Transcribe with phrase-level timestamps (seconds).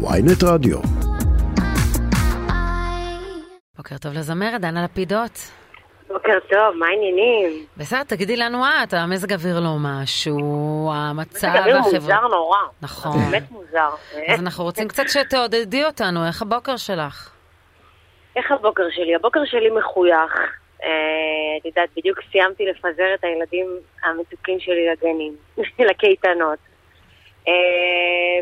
[0.00, 0.78] ויינט רדיו.
[3.76, 5.30] בוקר טוב לזמרת, דנה לפידות.
[6.08, 7.66] בוקר טוב, מה העניינים?
[7.76, 11.48] בסדר, תגידי לנו את, המזג אוויר לא משהו, המצב...
[11.48, 12.58] מזג אוויר מוזר נורא.
[12.82, 13.12] נכון.
[13.30, 13.88] באמת מוזר.
[14.28, 17.30] אז אנחנו רוצים קצת שתעודדי אותנו, איך הבוקר שלך?
[18.36, 19.14] איך הבוקר שלי?
[19.14, 20.32] הבוקר שלי מחוייך.
[20.84, 20.88] אה,
[21.60, 23.66] את יודעת, בדיוק סיימתי לפזר את הילדים
[24.04, 25.36] המתוקים שלי לגנים,
[25.90, 26.58] לקייטנות.
[27.48, 27.52] אה,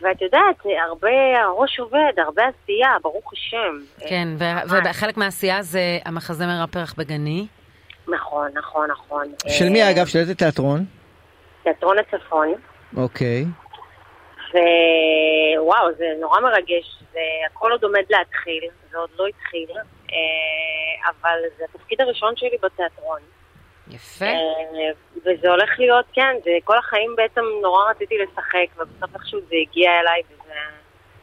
[0.00, 0.56] ואת יודעת,
[0.88, 3.78] הרבה, הראש עובד, הרבה עשייה, ברוך השם.
[4.08, 7.46] כן, אה, וחלק מהעשייה זה המחזמר הפרח בגני.
[8.08, 9.26] נכון, נכון, נכון.
[9.48, 10.06] של אה, מי אגב?
[10.06, 10.84] של איזה תיאטרון?
[11.62, 12.54] תיאטרון הצפון.
[12.96, 13.44] אוקיי.
[15.58, 19.70] ווואו, זה נורא מרגש, זה הכל עוד עומד להתחיל, זה עוד לא התחיל,
[20.12, 23.20] אה, אבל זה התפקיד הראשון שלי בתיאטרון.
[23.92, 24.24] יפה.
[24.24, 24.32] אה,
[25.16, 29.90] וזה הולך להיות, כן, זה כל החיים בעצם נורא רציתי לשחק, ובסוף איכשהו זה הגיע
[30.00, 30.54] אליי, וזה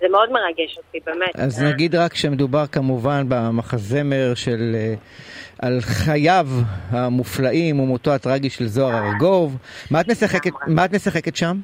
[0.02, 1.35] זה מאוד מרגש אותי, באמת.
[1.35, 4.76] אז אה, נגיד רק שמדובר כמובן במחזמר של...
[4.76, 4.93] אה,
[5.62, 6.48] על חייו
[6.90, 9.57] המופלאים ומותו הטרגי של זוהר ארגוב.
[9.91, 11.57] מה את משחקת, מה את משחקת שם?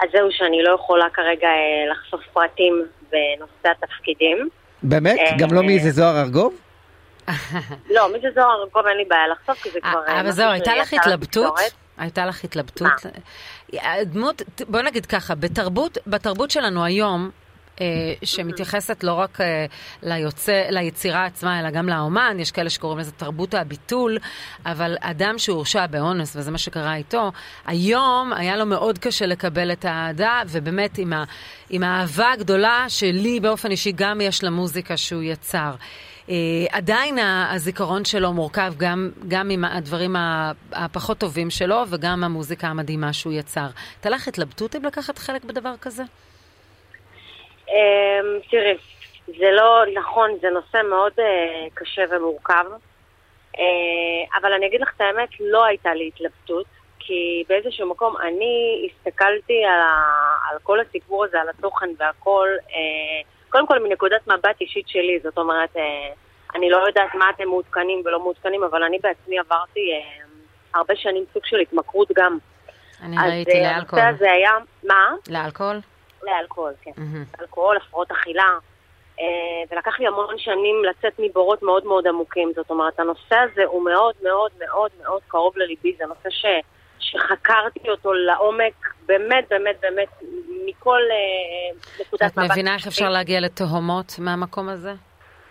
[0.00, 4.48] אז זהו שאני לא יכולה כרגע אה, לחשוף פרטים בנושא התפקידים.
[4.82, 5.18] באמת?
[5.38, 6.54] גם לא מי זה זוהר ארגוב?
[7.94, 10.02] לא, מי זה זוהר ארגוב אין לי בעיה לחשוף, כי זה כבר...
[10.08, 11.58] אה, אבל זהו, הייתה לך התלבטות?
[11.98, 12.92] הייתה לך התלבטות?
[13.72, 17.47] הדמות, בוא נגיד ככה, בתרבות, בתרבות שלנו היום, אה,
[18.24, 19.66] שמתייחסת לא רק אה,
[20.02, 24.18] ליוצא, ליצירה עצמה, אלא גם לאומן, יש כאלה שקוראים לזה תרבות הביטול,
[24.66, 27.32] אבל אדם שהורשע באונס, וזה מה שקרה איתו,
[27.66, 31.24] היום היה לו מאוד קשה לקבל את האהדה, ובאמת עם, ה,
[31.70, 35.74] עם האהבה הגדולה שלי באופן אישי גם יש למוזיקה שהוא יצר.
[36.26, 36.30] Uh,
[36.70, 37.18] עדיין
[37.50, 40.16] הזיכרון שלו מורכב גם, גם עם הדברים
[40.72, 43.66] הפחות טובים שלו וגם המוזיקה המדהימה שהוא יצר.
[43.96, 46.02] הייתה לך התלבטות אם לקחת חלק בדבר כזה?
[47.68, 48.76] אמ, תראי,
[49.26, 52.64] זה לא נכון, זה נושא מאוד אה, קשה ומורכב,
[53.58, 56.66] אה, אבל אני אגיד לך את האמת, לא הייתה לי התלבטות,
[56.98, 60.02] כי באיזשהו מקום אני הסתכלתי על, ה,
[60.50, 63.20] על כל הסיפור הזה, על התוכן והכל, אה,
[63.50, 65.76] קודם כל מנקודת מבט אישית שלי, זאת אומרת,
[66.54, 69.80] אני לא יודעת מה אתם מעודכנים ולא מעודכנים, אבל אני בעצמי עברתי
[70.74, 72.38] הרבה שנים סוג של התמכרות גם.
[73.02, 74.04] אני אז ראיתי לאלכוהול.
[74.04, 74.50] הנושא הזה היה,
[74.84, 75.14] מה?
[75.28, 75.80] לאלכוהול?
[76.22, 76.90] לאלכוהול, כן.
[76.96, 77.24] מהמם.
[77.40, 78.58] אלכוהול, הפרעות אכילה,
[79.20, 79.24] אה,
[79.70, 82.52] ולקח לי המון שנים לצאת מבורות מאוד מאוד עמוקים.
[82.56, 86.44] זאת אומרת, הנושא הזה הוא מאוד מאוד מאוד מאוד קרוב לליבי, זה נושא ש,
[86.98, 90.08] שחקרתי אותו לעומק, באמת באמת באמת,
[90.66, 92.50] מכל אה, נקודת את מבט.
[92.50, 94.94] מבינה איך אפשר להגיע לתהומות מהמקום הזה?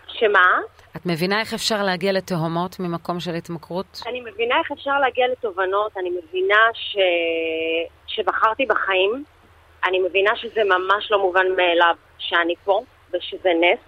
[0.08, 0.60] שמה?
[0.96, 4.02] את מבינה איך אפשר להגיע לתהומות ממקום של התמכרות?
[4.06, 6.96] אני מבינה איך אפשר להגיע לתובנות, אני מבינה ש...
[8.06, 9.24] שבחרתי בחיים,
[9.84, 13.78] אני מבינה שזה ממש לא מובן מאליו שאני פה, ושזה נס,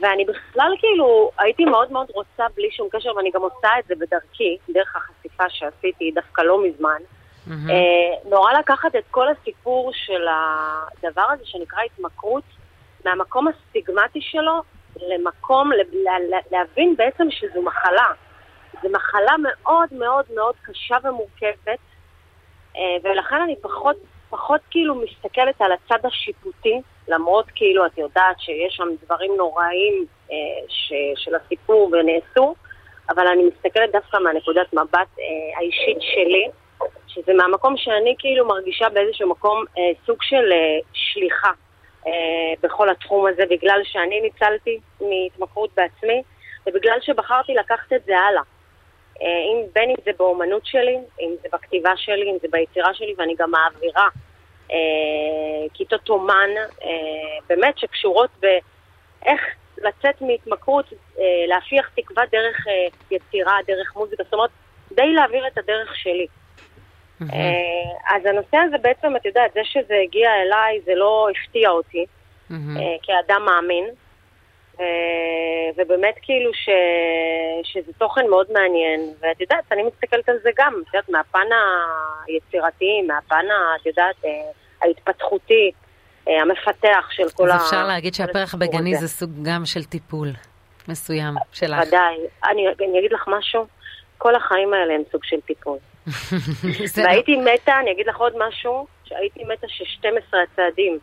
[0.00, 3.94] ואני בכלל כאילו הייתי מאוד מאוד רוצה בלי שום קשר, ואני גם עושה את זה
[3.94, 6.98] בדרכי, דרך החשיפה שעשיתי דווקא לא מזמן.
[7.46, 7.70] מהמם.
[7.70, 12.44] אה, נורא לקחת את כל הסיפור של הדבר הזה שנקרא התמכרות,
[13.04, 14.62] מהמקום הסטיגמטי שלו
[14.96, 18.06] למקום, ל- ל- ל- להבין בעצם שזו מחלה.
[18.82, 21.78] זו מחלה מאוד מאוד מאוד קשה ומורכבת,
[22.76, 23.96] אה, ולכן אני פחות,
[24.34, 30.36] פחות כאילו מסתכלת על הצד השיפוטי, למרות כאילו את יודעת שיש שם דברים נוראים אה,
[30.68, 32.54] ש, של הסיפור ונעשו,
[33.10, 36.48] אבל אני מסתכלת דווקא מהנקודת מבט אה, האישית שלי,
[37.06, 41.50] שזה מהמקום שאני כאילו מרגישה באיזשהו מקום אה, סוג של אה, שליחה
[42.06, 42.12] אה,
[42.62, 46.22] בכל התחום הזה, בגלל שאני ניצלתי מהתמכרות בעצמי,
[46.66, 48.42] ובגלל שבחרתי לקחת את זה הלאה.
[49.22, 53.14] אה, אם, בין אם זה באומנות שלי, אם זה בכתיבה שלי, אם זה ביצירה שלי,
[53.18, 54.08] ואני גם מעבירה
[54.70, 54.76] אה,
[55.74, 56.50] כיתות אומן,
[56.82, 59.40] אה, באמת שקשורות באיך
[59.78, 64.50] לצאת מהתמכרות, אה, להפיח תקווה דרך אה, יצירה, דרך מוזיקה, זאת אומרת,
[64.92, 66.26] די להעביר את הדרך שלי.
[67.22, 72.06] אה, אז הנושא הזה בעצם, את יודעת, זה שזה הגיע אליי, זה לא הפתיע אותי.
[72.50, 73.84] אה, כאדם מאמין.
[74.80, 74.86] אה,
[75.76, 76.68] ובאמת כאילו ש...
[77.62, 81.46] שזה תוכן מאוד מעניין, ואת יודעת, אני מסתכלת על זה גם, את יודעת, מהפן
[82.26, 83.44] היצירתי, מהפן,
[83.80, 84.30] את יודעת, אה,
[84.82, 85.70] ההתפתחותי,
[86.28, 87.54] אה, המפתח של כל ה...
[87.54, 89.06] אז אפשר להגיד שהפרח בגני הזה.
[89.06, 90.28] זה סוג גם של טיפול
[90.88, 91.82] מסוים שלך.
[91.86, 92.16] ודאי.
[92.44, 93.66] אני, אני אגיד לך משהו,
[94.18, 95.78] כל החיים האלה הם סוג של טיפול.
[96.96, 100.98] והייתי מתה, אני אגיד לך עוד משהו, שהייתי מתה ש-12 הצעדים,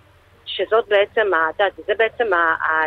[0.65, 2.23] שזאת בעצם, ה- את יודעת, זה בעצם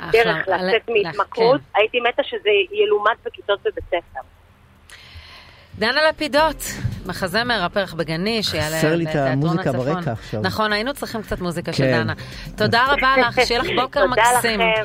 [0.09, 1.79] הדרך אחלה, לצאת מהתמכרות, כן.
[1.81, 2.51] הייתי מתה שזה
[2.85, 4.21] ילומד בכיתות בבית ספר.
[5.79, 6.57] דנה לפידות,
[7.07, 9.73] מחזמר הפרח בגני, שיעלה חסר לי את המוזיקה.
[9.73, 10.41] ברקע עכשיו.
[10.43, 11.93] נכון, היינו צריכים קצת מוזיקה של כן.
[12.03, 12.13] דנה.
[12.57, 14.61] תודה רבה לך, שיהיה לך בוקר תודה מקסים.
[14.61, 14.85] לכם.